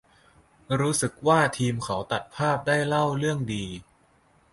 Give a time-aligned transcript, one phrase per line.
[0.79, 3.65] รู้สึกว่า ทีมเขาตัดภาพได้เล่าเรื่องดี